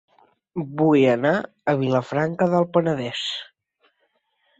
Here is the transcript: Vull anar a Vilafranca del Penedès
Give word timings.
Vull 0.77 1.03
anar 1.09 1.33
a 1.73 1.75
Vilafranca 1.81 2.47
del 2.53 2.65
Penedès 2.79 3.27